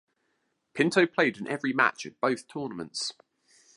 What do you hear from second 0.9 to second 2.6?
played in every match at both